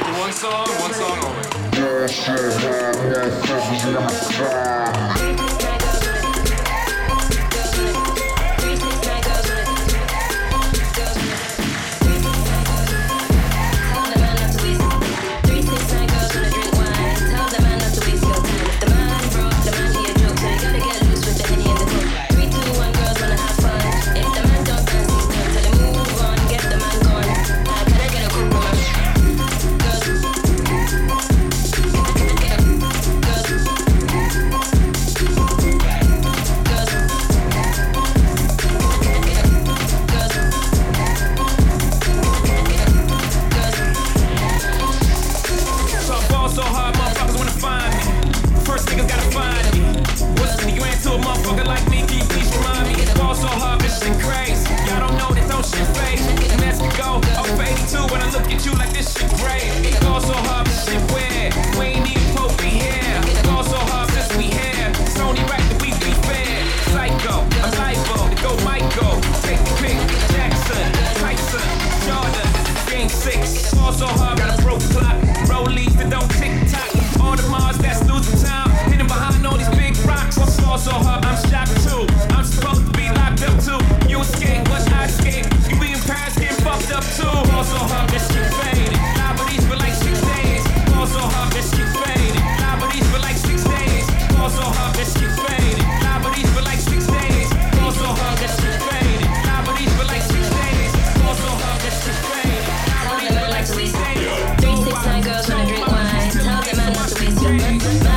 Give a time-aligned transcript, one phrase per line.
[0.00, 1.52] one song, one song only.
[107.42, 108.11] Gang.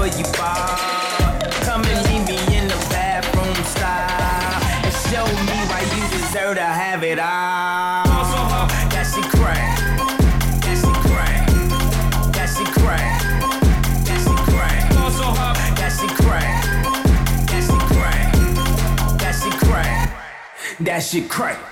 [0.00, 0.78] wherever you are.
[1.64, 6.62] Come and meet me in the bathroom style and show me why you deserve to
[6.62, 8.00] have it all.
[20.82, 21.69] That's the your crack.